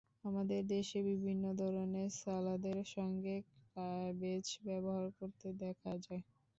[0.23, 3.35] আমাদের দেশে বিভিন্ন ধরনের সালাদের সঙ্গে
[3.75, 6.23] ক্যাবেজ ব্যবহার করতে দেখা যায়।